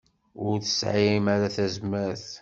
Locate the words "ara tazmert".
1.35-2.25